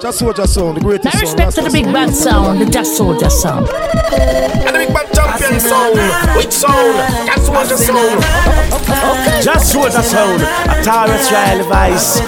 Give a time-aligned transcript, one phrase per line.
[0.00, 1.22] Just Soldier sound, the greatest sound.
[1.22, 3.68] respect to the big bad sound, the Just Soldier sound.
[3.68, 6.00] And the big bad champion sound,
[6.36, 6.96] which sound?
[7.26, 8.24] Just Soldier sound.
[8.80, 9.40] Okay.
[9.42, 12.20] Just Soldier sound, a Taurus Royal Vice.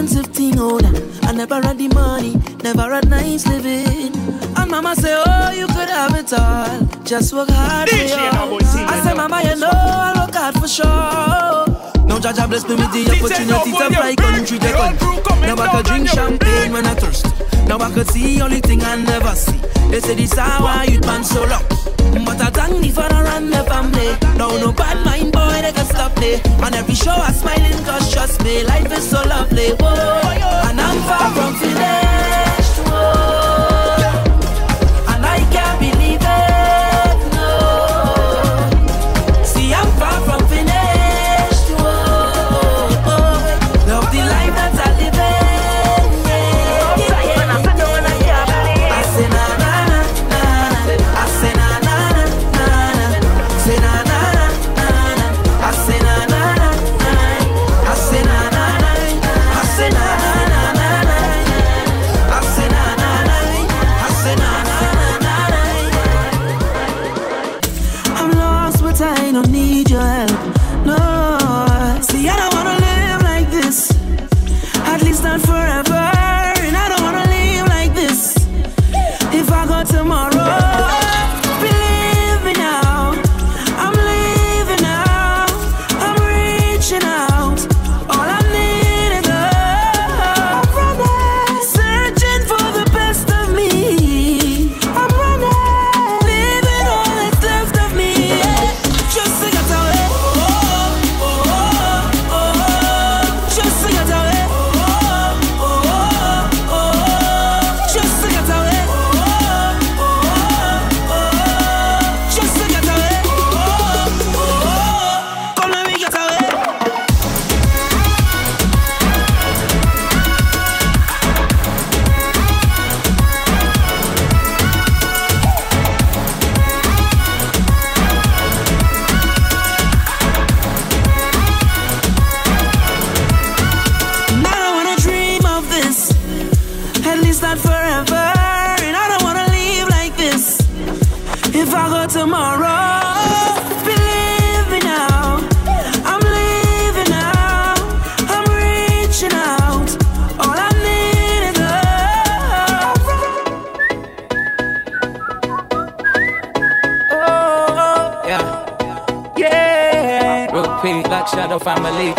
[0.00, 0.54] Expensive thing.
[0.58, 0.78] Oh,
[1.24, 4.14] I never had the money, never had nice living.
[4.56, 7.04] And mama say, Oh, you could have it all.
[7.04, 8.06] Just work hard for you.
[8.06, 12.06] I say, Mama, you know I work hard for sure.
[12.06, 15.46] No judge bless me with the opportunity to fly country to country.
[15.46, 17.26] Now I could drink champagne when I thirst.
[17.68, 19.69] Now I could see only thing I never see.
[19.90, 21.76] They say this how you man so lucky.
[22.24, 24.10] But I thank me for a run the family.
[24.36, 26.40] Now no bad mind boy, they can stop me.
[26.64, 29.70] On every show I smiling cause trust me, life is so lovely.
[29.80, 30.20] Whoa,
[30.68, 32.78] and I'm far from finished.
[32.88, 33.49] Whoa,
[69.32, 69.80] family.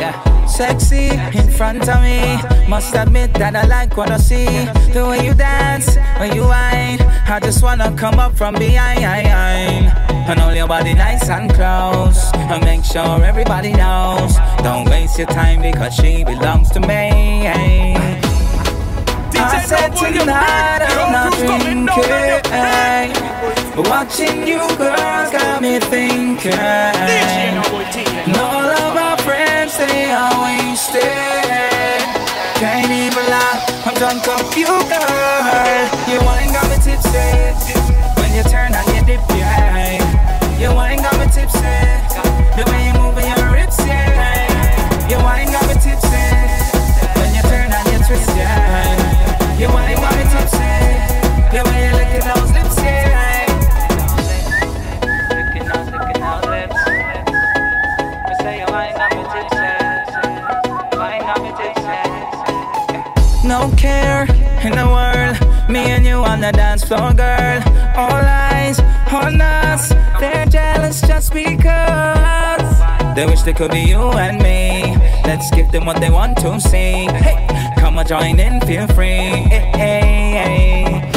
[0.01, 0.17] Yeah.
[0.47, 2.41] Sexy in front of me.
[2.67, 4.65] Must admit that I like what I see.
[4.93, 6.99] The way you dance, when you whine.
[7.29, 9.03] I just wanna come up from behind.
[10.29, 12.31] And hold your body nice and close.
[12.33, 14.33] And make sure everybody knows.
[14.63, 17.45] Don't waste your time because she belongs to me.
[19.37, 21.85] I said tonight I'm not drinking.
[23.85, 26.57] Watching you girls got me thinking.
[28.33, 29.10] No love say
[29.79, 31.01] I'm wasted.
[32.59, 37.15] Can't even lie, I'm drunk off you, wine got me tipsy.
[38.19, 40.59] When you turn on your dip, yeah.
[40.59, 41.61] Your wine got me tipsy.
[41.61, 45.07] The way you move your hips, yeah.
[45.09, 46.19] Your wine got me tipsy.
[47.15, 49.57] When you turn on your twist, yeah.
[49.57, 50.90] Your wine got me tipsy.
[65.81, 67.61] Me and you on the dance floor, girl.
[67.95, 68.79] All eyes
[69.11, 69.89] on us,
[70.19, 72.71] they're jealous just because
[73.15, 74.95] they wish they could be you and me.
[75.25, 77.07] Let's give them what they want to see.
[77.25, 77.37] Hey,
[77.79, 79.47] come on, join in, feel free.
[79.53, 81.11] Hey, hey, hey.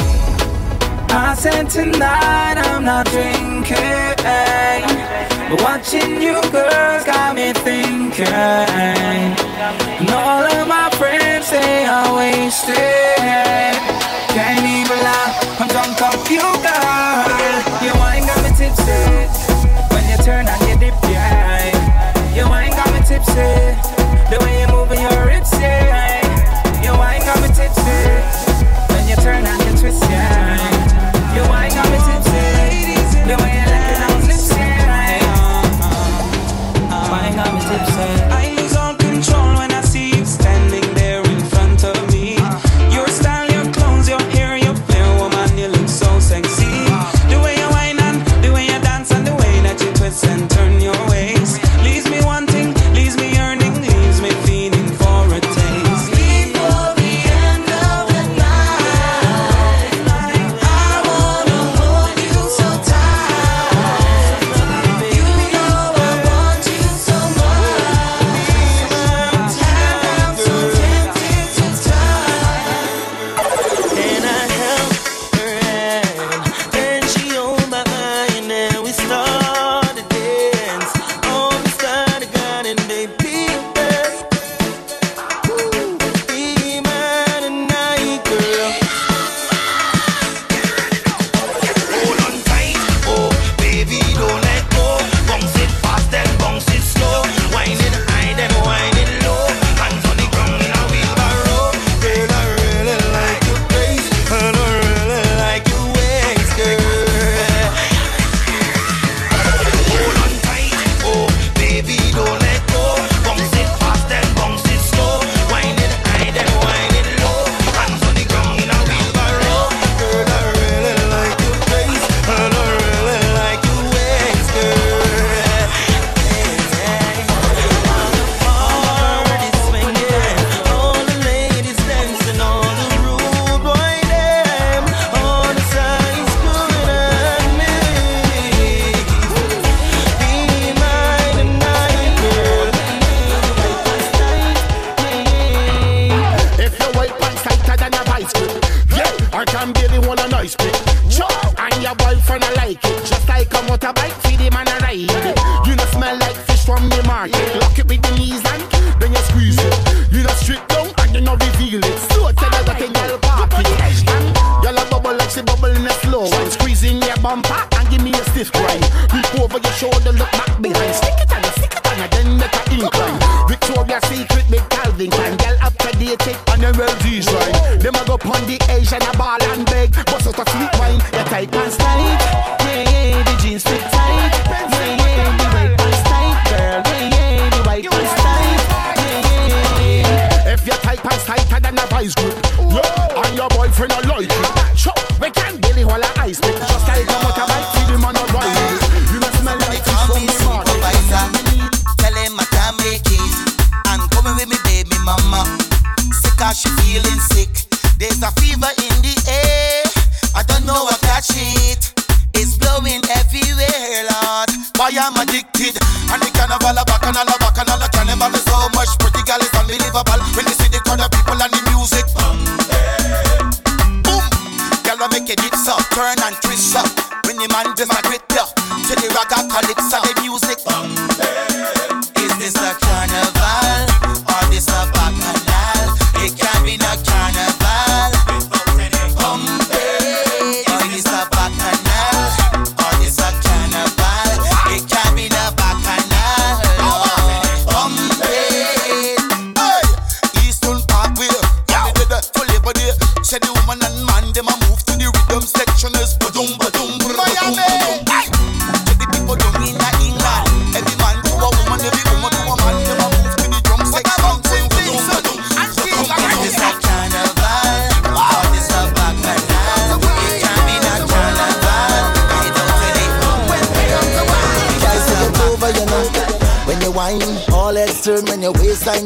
[1.11, 4.15] I said tonight I'm not drinking,
[5.51, 8.27] but watching you girls got me thinking.
[10.01, 13.74] And all of my friends say I'm wasted.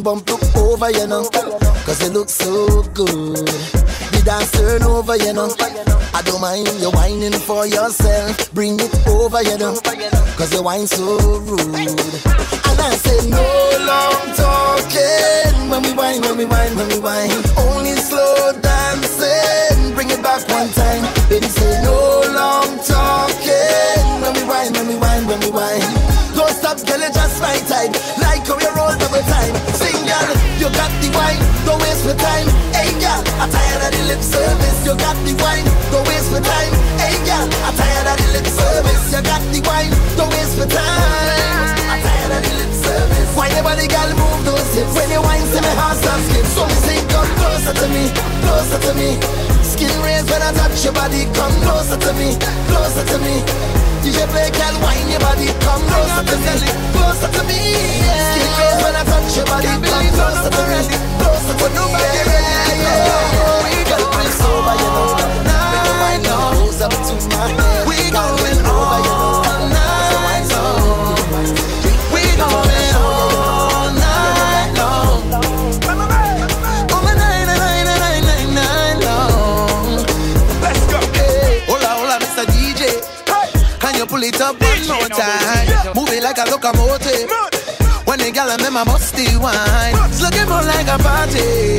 [0.03, 1.29] Bump look over, you know.
[1.87, 3.47] Cause it looks so good.
[3.47, 5.55] The dance turn over, you know.
[6.15, 8.53] I don't mind you whining for yourself.
[8.53, 9.75] Bring it over, you know.
[10.37, 11.75] Cause you whine so rude.
[11.75, 13.45] And I say, no
[13.91, 15.71] long talking.
[15.71, 17.31] When we whine, when we whine, when we whine.
[17.57, 19.08] Only slow dancing.
[35.09, 35.65] Got the wine.
[35.91, 36.73] Don't waste my time.
[37.01, 39.05] Hey, girl, I'm tired of the lip service.
[39.13, 39.93] You got the wine.
[40.21, 41.81] Don't waste my time.
[41.89, 43.29] I'm tired of the lip service.
[43.33, 44.93] Why your body, girl, move those hips?
[44.93, 46.45] When you wine, see my heart start skip.
[46.53, 48.05] So me say, come closer to me,
[48.45, 49.11] closer to me.
[49.79, 51.23] Skin raised when I touch your body.
[51.39, 52.35] Come closer to me,
[52.67, 53.47] closer to me.
[54.03, 55.47] You DJ play, girl, wine your body.
[55.63, 56.67] Come closer to me,
[56.99, 57.79] closer to me.
[58.11, 59.71] Skin raised when I touch your body.
[59.71, 60.83] Come closer to me,
[61.23, 61.95] closer to me.
[61.95, 63.07] Yeah, yeah, yeah.
[63.87, 65.15] Girl, it's over, you know.
[65.15, 67.87] When you wine, goes up to my head.
[67.87, 68.35] We going
[68.67, 69.47] over, you know.
[70.11, 70.59] So wine so
[71.31, 71.55] good.
[72.11, 72.78] We going
[84.39, 85.95] it up one more time?
[85.95, 87.31] Move it like a locomotive.
[88.07, 91.77] When the gal and them a musty wine, it's looking more like a party.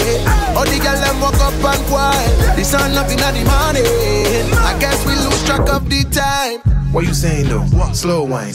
[0.56, 2.56] All the gal them walk up and quiet.
[2.56, 4.54] The sun up in the morning.
[4.54, 6.60] I guess we lose track of the time.
[6.92, 7.66] What you saying though?
[7.94, 8.54] Slow wine.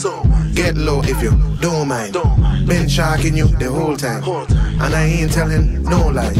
[0.53, 2.13] Get low if you don't mind.
[2.67, 4.23] Been sharking you the whole time.
[4.23, 6.33] And I ain't telling no lie.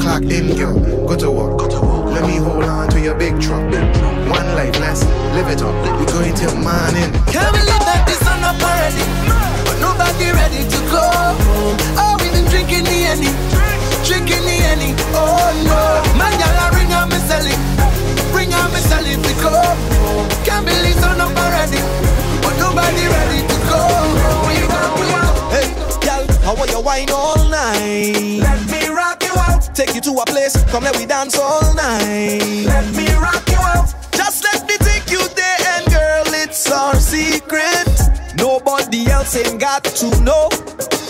[0.00, 1.06] Clock in, girl.
[1.06, 2.01] Go to work.
[2.12, 3.64] Let me hold on to your big truck.
[4.28, 5.74] One life, let's live it up.
[5.98, 7.08] We going till morning.
[7.32, 9.00] Can't believe that the sun up already,
[9.64, 11.76] but nobody ready to go home.
[11.96, 13.32] Oh, we been drinking the any,
[14.04, 14.92] drinking the any.
[15.16, 15.80] Oh no,
[16.20, 17.60] man, y'all a ring on me selling,
[18.36, 20.28] ring on me selling to go home.
[20.44, 21.80] Can't believe sun up already,
[22.44, 24.52] but nobody ready to go home.
[24.52, 25.24] We go, we go.
[25.48, 25.68] Hey,
[26.04, 28.61] girl, how want you wine all night?
[29.74, 32.42] Take you to a place, come let we dance all night.
[32.66, 33.88] Let me rock you out.
[34.12, 37.88] Just let me take you there, and girl, it's our secret.
[38.36, 40.50] Nobody else ain't got to know.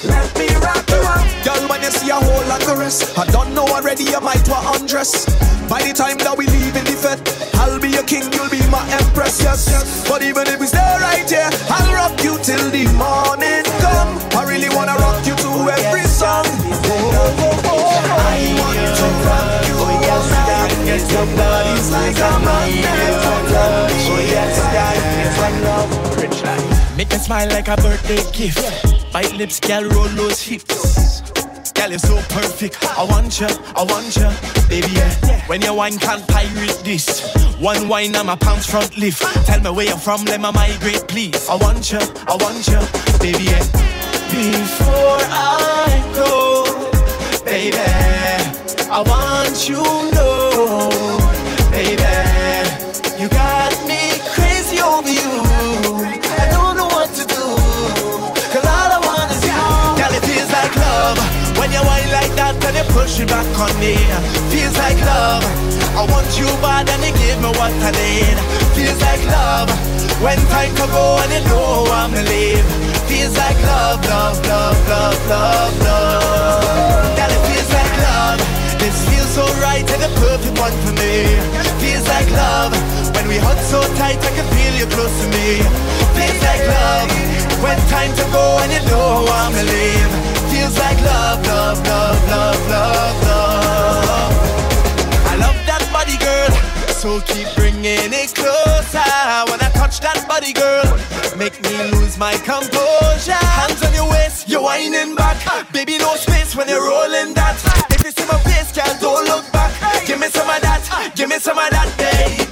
[0.07, 1.26] Let me rock you out.
[1.45, 4.47] Girl, when you see a whole lot of rest, I don't know already, you might
[4.49, 5.26] want undress.
[5.69, 7.19] By the time that we leave in the fed,
[7.59, 10.09] I'll be your king, you'll be my empress, yes, yes.
[10.09, 14.23] But even if we stay right here, I'll rock you till the morning come.
[14.38, 16.47] I really wanna rock you to every song.
[16.47, 17.72] Oh, oh, oh, oh.
[18.23, 20.43] I want you, oh yes I.
[21.12, 24.67] Your body slides under me, oh yes I.
[25.35, 26.14] French love, oh yes I.
[26.14, 26.97] French love, French love.
[26.97, 29.12] Make me smile like a birthday gift.
[29.12, 31.21] Bite lips, girl roll those hips.
[31.73, 32.76] Girl you're so perfect.
[32.97, 34.31] I want you, I want you,
[34.69, 34.93] baby.
[34.93, 35.43] Yeah.
[35.49, 37.35] When you wine, can't pirate this.
[37.59, 39.23] One wine, I'm a pounds front lift.
[39.47, 41.49] Tell me where you're from, let me migrate, please.
[41.49, 42.81] I want you, I want you,
[43.19, 43.45] baby.
[43.45, 43.67] Yeah.
[44.31, 48.12] Before I go, baby.
[48.95, 49.81] I want you
[50.13, 51.17] know,
[51.73, 51.97] baby,
[53.17, 55.33] you got me crazy over you.
[56.37, 57.47] I don't know what to do,
[58.53, 59.65] cause all I want is you.
[59.97, 61.17] Girl, it feels like love
[61.57, 63.97] when you whine like that and you push it back on me.
[64.53, 65.41] Feels like love.
[65.97, 68.37] I want you bad and you give me what I need.
[68.77, 69.73] Feels like love
[70.21, 72.69] when time to go and you know I'ma leave.
[73.09, 77.12] Feels like love, love, love, love, love, love.
[78.83, 81.23] This feels so right and the perfect one for me.
[81.79, 82.75] Feels like love
[83.15, 84.19] when we hug so tight.
[84.19, 85.62] I can feel you close to me.
[86.19, 87.07] Feels like love
[87.62, 90.12] when time to go and you know I'm gonna leave.
[90.51, 94.35] Feels like love, love, love, love, love, love.
[95.31, 96.51] I love that body, girl.
[96.91, 99.07] So keep bringing it closer.
[99.47, 100.91] When I touch that body, girl,
[101.39, 103.47] make me lose my composure.
[103.62, 105.39] Hands on your waist, you're whining back.
[105.71, 107.92] Baby, no space when you're rolling that.
[108.04, 110.06] Every time I place, girl, don't look back.
[110.06, 112.51] Give me some of that, give me some of that, babe.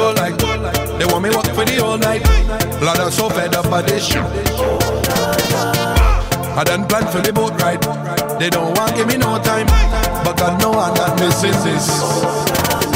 [3.01, 4.23] man, so fed up by this shit.
[6.53, 7.81] I done planned for the boat ride.
[8.39, 9.67] They don't want give me no time,
[10.25, 11.87] but I know I'm not missing this.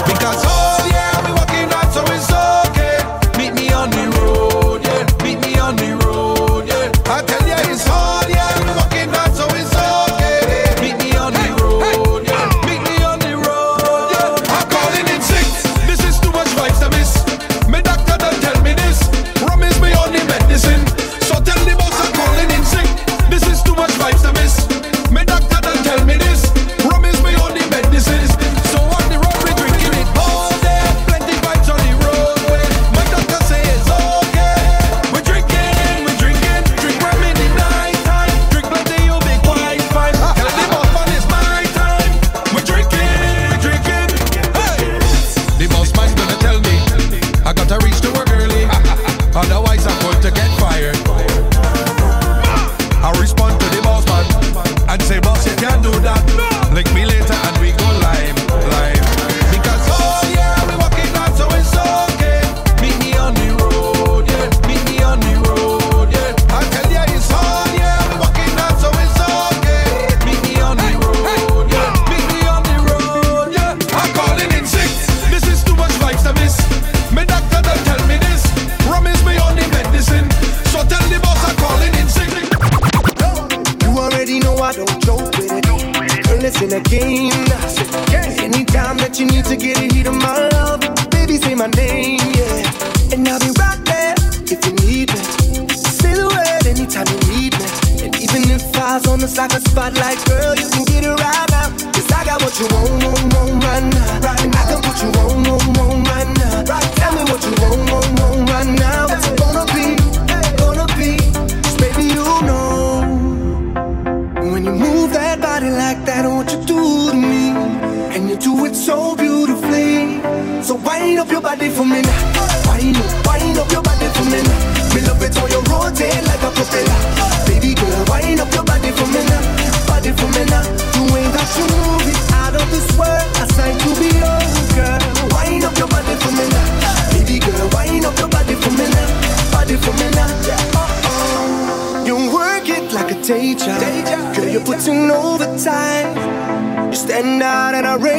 [0.10, 2.32] Because oh yeah, I'll be walking right, so it's
[2.70, 2.98] okay.
[3.38, 4.14] Meet me on the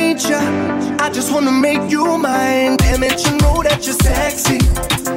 [0.06, 0.46] nature.
[1.04, 2.76] I just wanna make you mine.
[2.82, 4.58] Damn it, you know that you're sexy.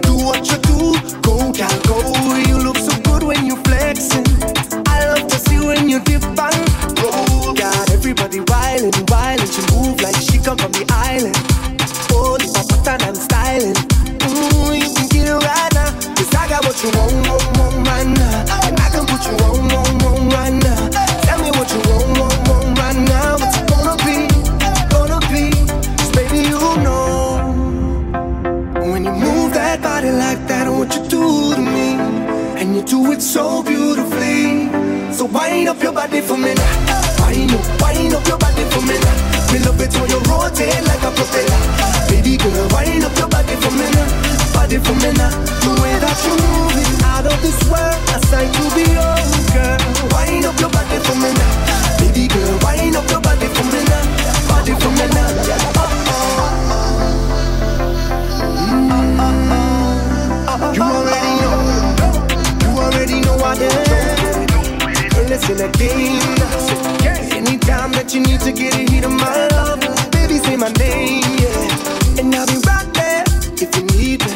[0.08, 0.80] Do what you do,
[1.28, 2.00] go gal go.
[2.50, 4.28] You look so good when you flexing.
[4.94, 6.66] I love to see when you dip and
[7.02, 7.54] roll.
[7.54, 11.38] Got everybody wild and She move like she come from the island.
[12.12, 13.78] Holy papatan and styling.
[14.28, 15.92] Ooh, you can get it right now.
[16.18, 17.89] Cause I got what you want, want, want.
[33.30, 34.66] so beautifully.
[35.14, 36.54] So wind up your body for me.
[37.22, 39.54] Wind up, wind up your body for me now.
[39.54, 41.62] Me love it when you rotate like a propeller.
[42.10, 43.86] Baby girl, wind up your body for me.
[44.54, 45.14] Body for me.
[45.14, 49.19] The way that you moving out of this world, I sight to be yours.
[67.34, 69.82] Anytime that you need to get a heat of my love,
[70.12, 72.22] baby, say my name, yeah.
[72.22, 73.26] And I'll be right there
[73.58, 74.34] if you need me.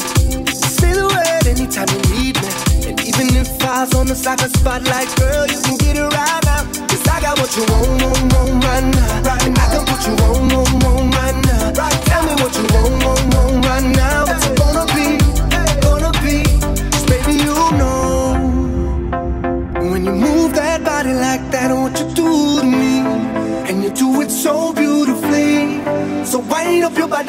[0.49, 2.49] Say the word anytime you need me.
[2.89, 5.62] And even if I was on the soccer spotlight, girl, you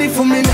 [0.08, 0.53] for me now.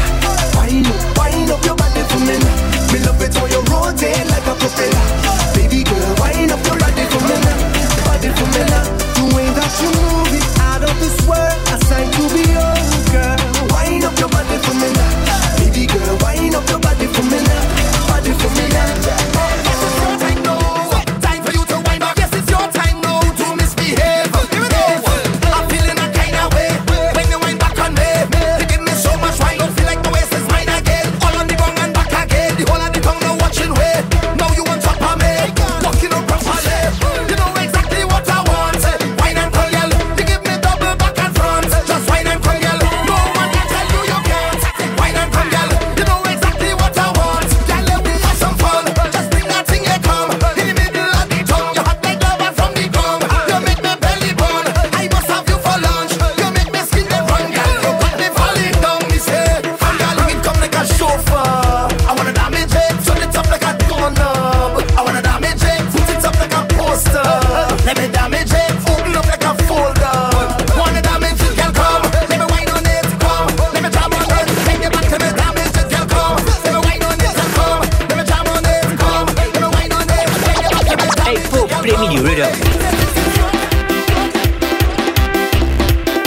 [82.41, 82.55] вперед.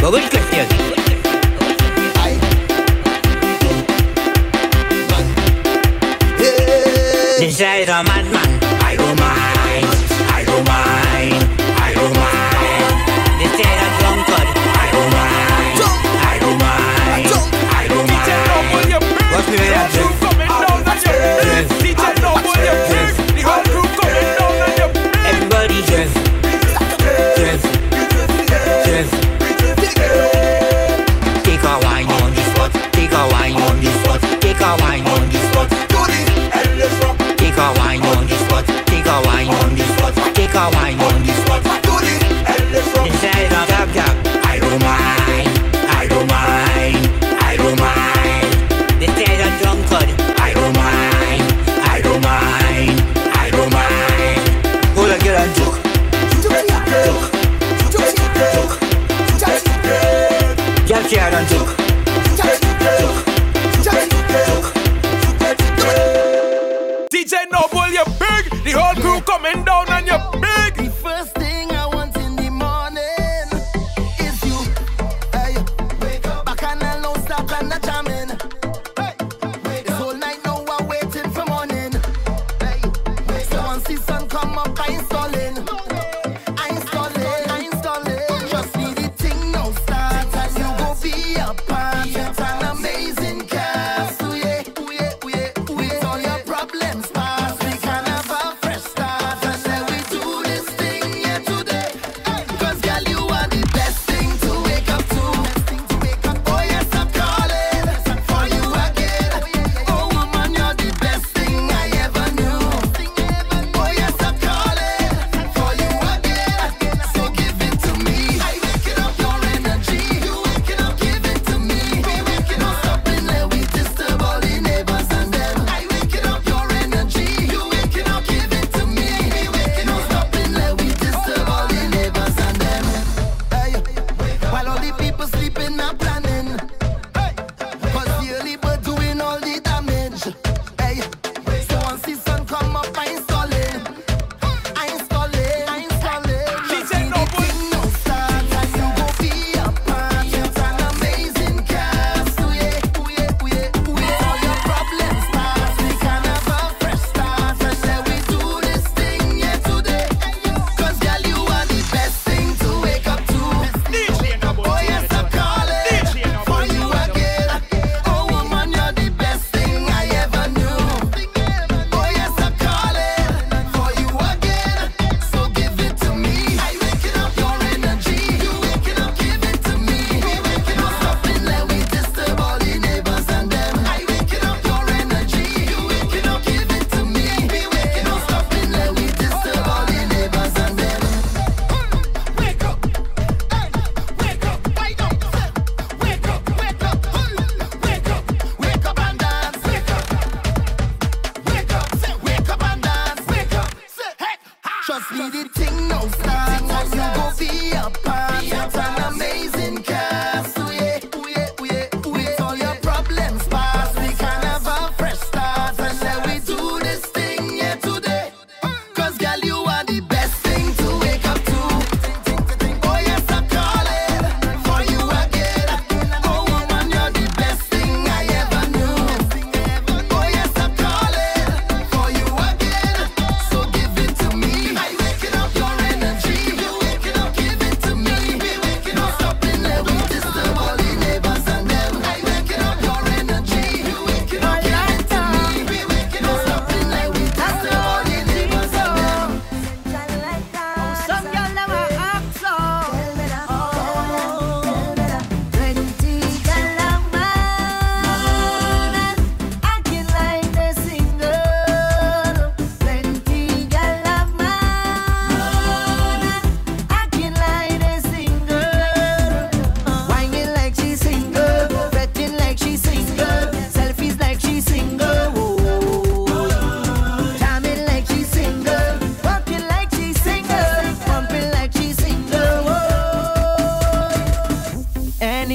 [0.01, 0.67] Бабочка снег.
[7.39, 9.19] Dice Roman Man, I don't
[10.33, 10.92] I don't.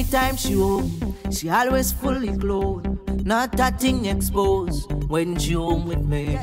[0.09, 2.87] time she home, she always fully clothed,
[3.25, 6.35] not that thing exposed when she home with me.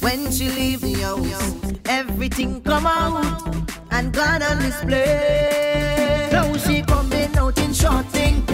[0.00, 3.48] When she leave the house, everything come out
[3.90, 6.28] and gone on display.
[6.30, 8.45] Now she coming out in short thing.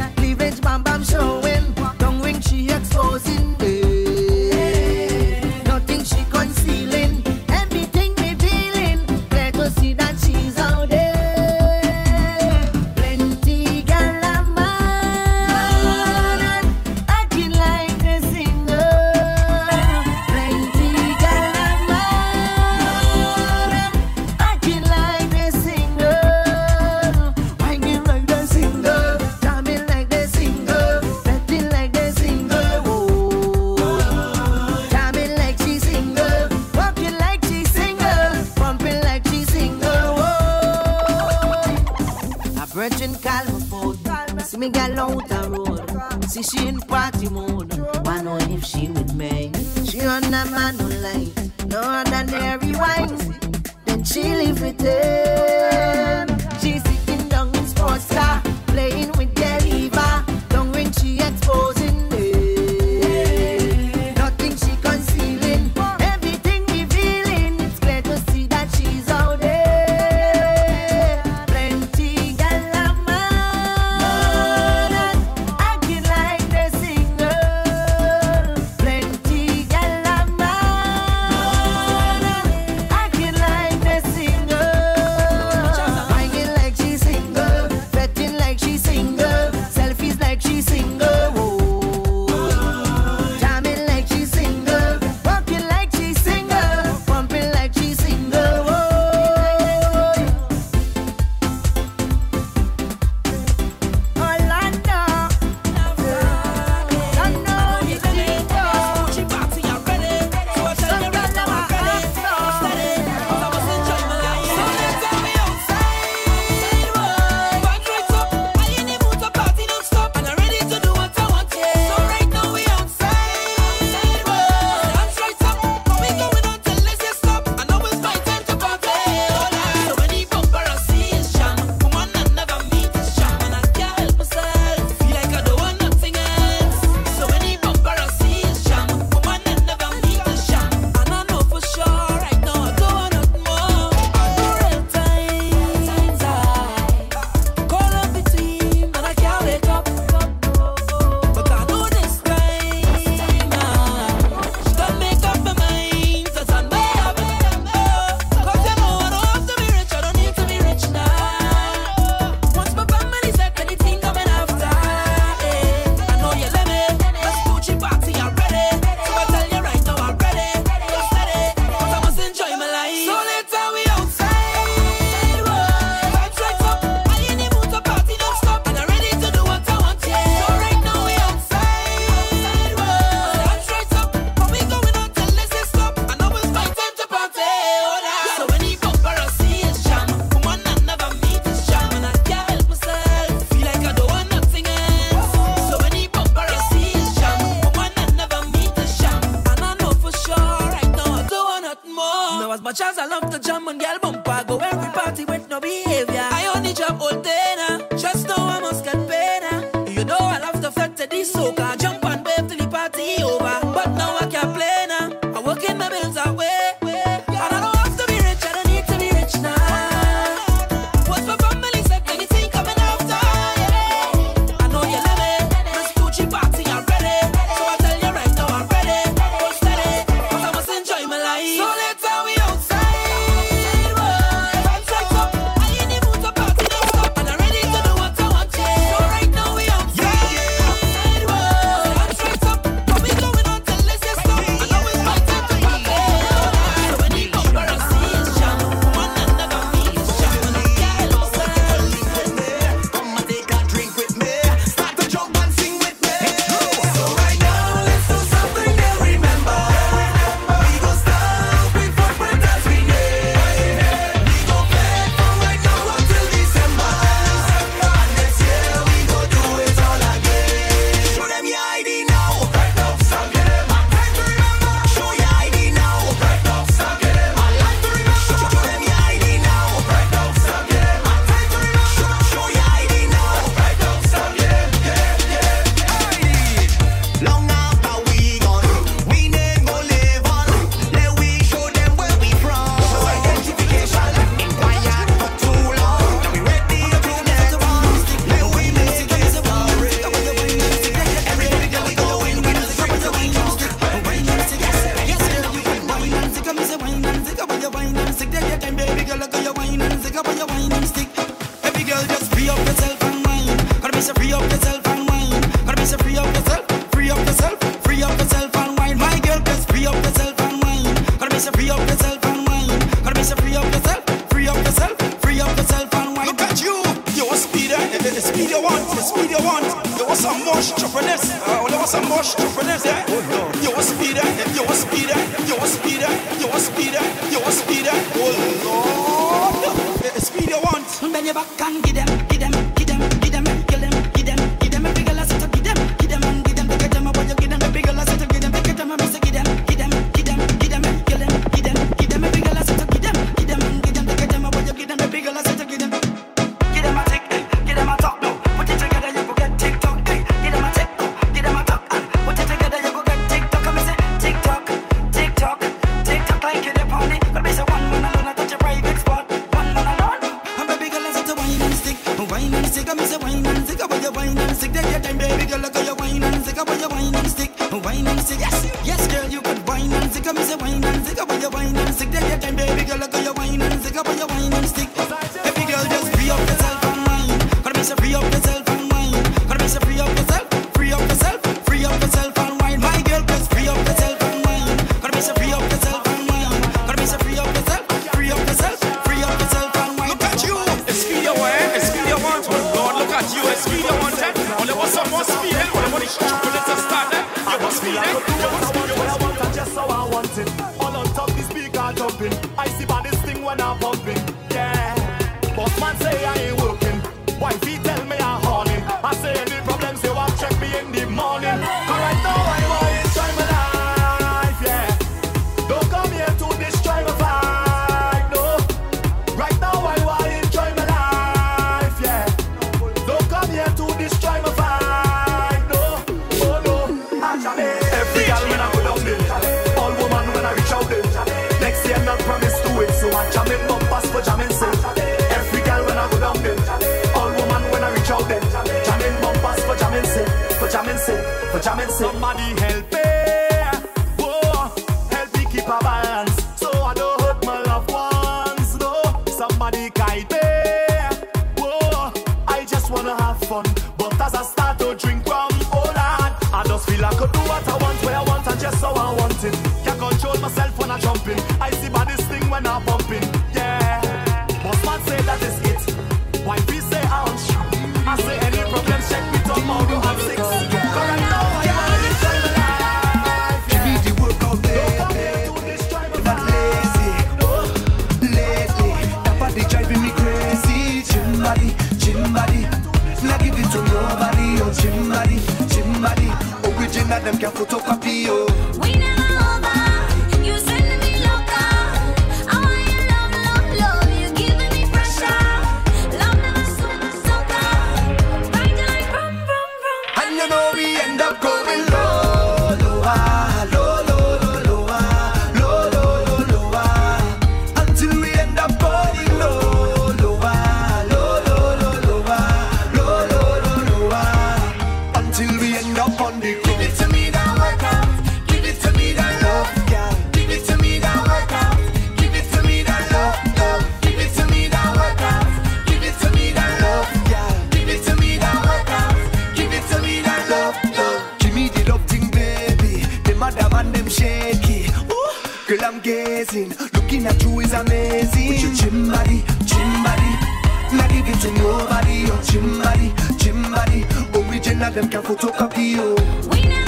[551.43, 552.25] to nobody.
[552.31, 554.05] Oh, Chimbari, Chimbari,
[554.49, 555.97] original them can't photocopy.
[555.99, 556.82] Oh, we know.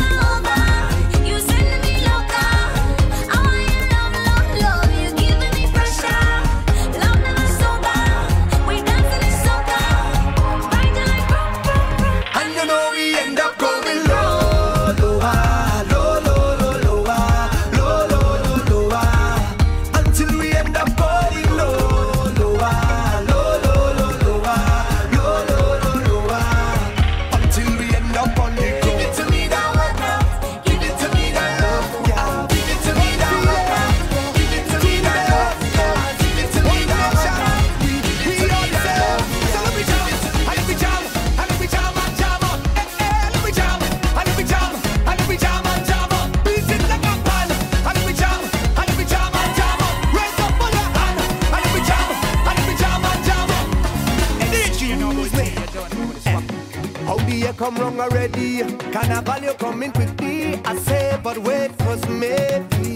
[58.94, 60.54] Carnival, you're coming with me.
[60.64, 62.94] I say, but wait, cause maybe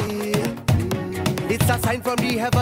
[1.53, 2.58] it's a sign from the heaven.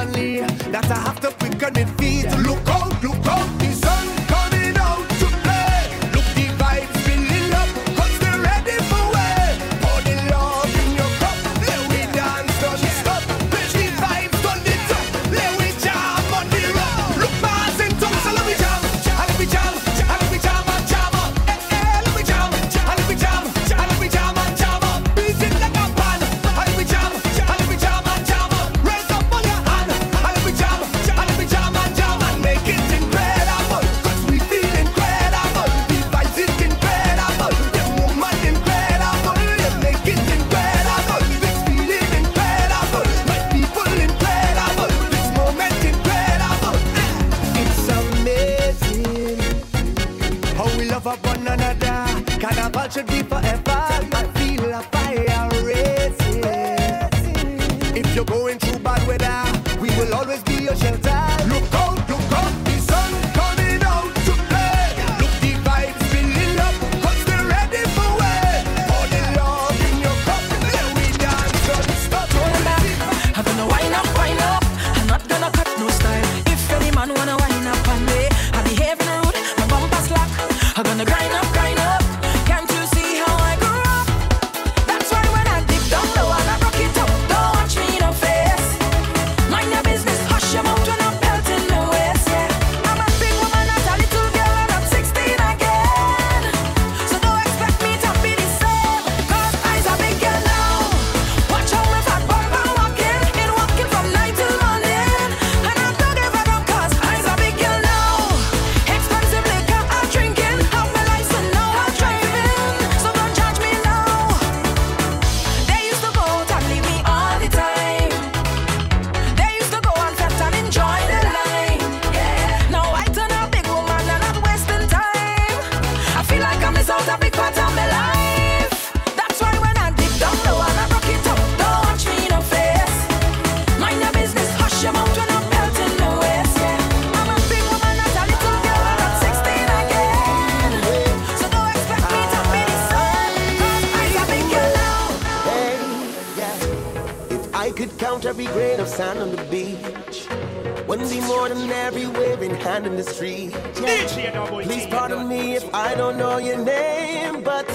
[152.81, 153.51] man in the street.
[153.81, 154.47] Yeah.
[154.62, 157.68] Please pardon me if I don't know your name, but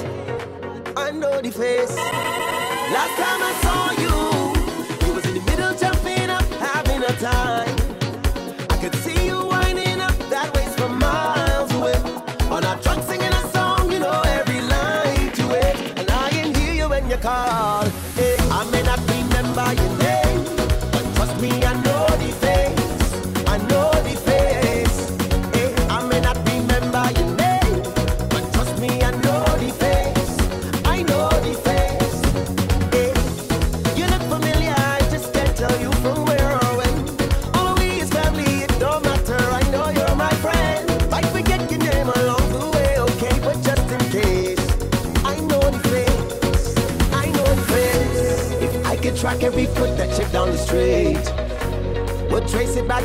[0.95, 1.95] I know the face.
[2.95, 4.20] Last time I saw you.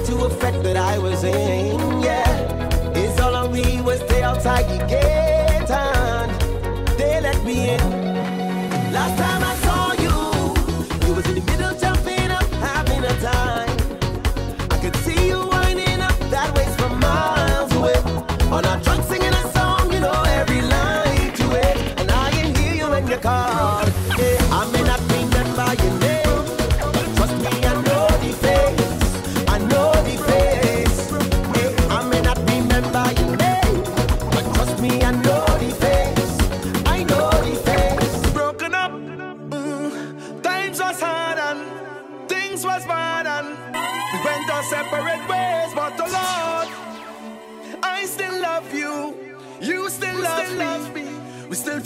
[0.07, 2.01] to a affect that I was in.
[2.01, 6.31] Yeah, it's all on me was stay outside, you get and
[6.97, 8.06] They let me in.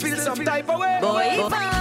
[0.01, 0.99] feel some type of way.
[1.01, 1.80] Boy, boy.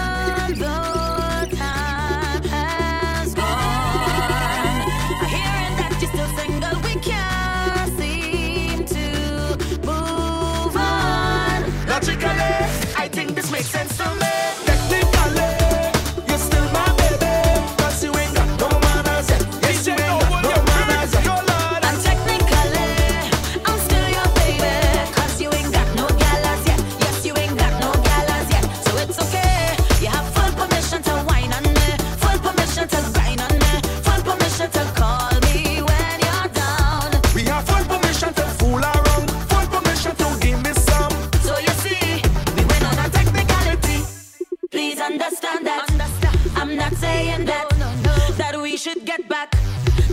[49.16, 49.50] get back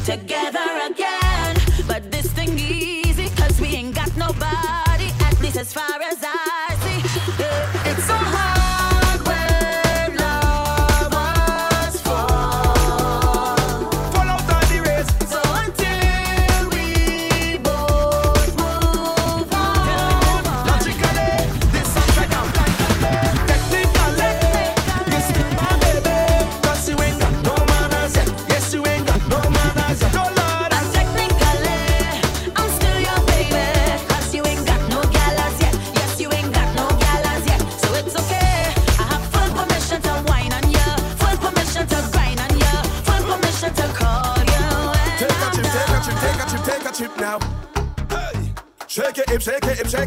[0.05, 1.55] together again.
[1.85, 6.26] But this thing easy, cause we ain't got nobody, at least as far as I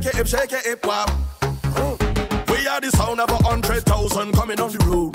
[0.02, 1.06] shake it, hip, shake it, hip, wow.
[1.40, 2.50] Mm.
[2.50, 5.14] We are the sound of a hundred thousand coming on the road.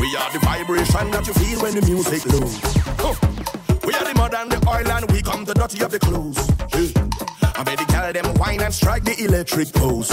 [0.00, 2.58] We are the vibration that you feel when the music lows.
[2.98, 3.14] Huh.
[3.86, 6.38] We are the mud and the oil and we come the dirty of the clothes.
[7.56, 10.10] I bet the girl them wine and strike the electric pose.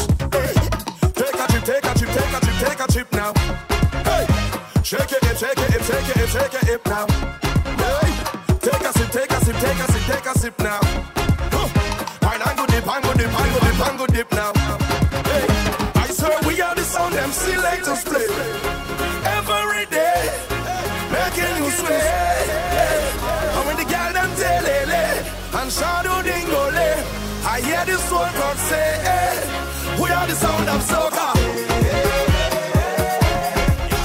[27.54, 31.34] I hear the soul God say, eh, we are the sound of soca.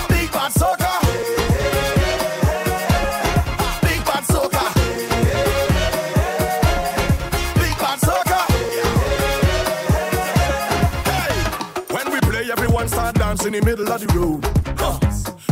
[0.08, 0.92] Big bad soca.
[3.82, 4.64] Big bad soca.
[7.54, 8.40] Big bad soca.
[11.06, 11.34] Hey,
[11.94, 14.44] when we play, everyone start dancing in the middle of the road.
[14.78, 14.98] Huh.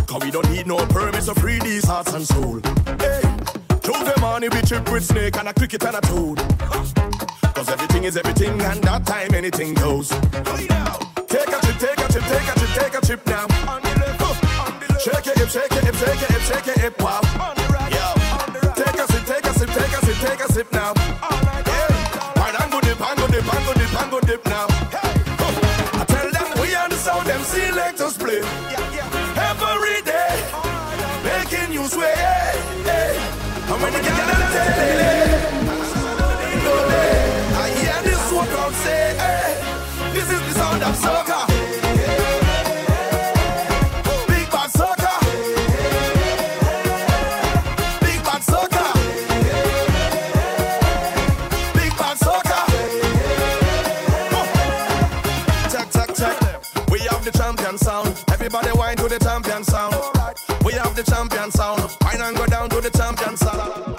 [0.07, 2.61] Cause we don't need no permits to free these hearts and soul.
[3.01, 3.26] Hey,
[4.17, 6.39] Tuesday morning we trip with snake and a cricket and a toad.
[7.55, 10.09] Cause everything is everything and that time anything goes.
[10.09, 13.47] Take a trip, take a trip, take a trip, take a trip now.
[13.51, 13.81] Huh.
[14.99, 17.21] Shake it, hip, shake it, hip, shake it, hip, shake it, hip, wow.
[17.91, 18.73] Yo.
[18.75, 20.96] Take a sip, take a sip, take a sip, take a sip now.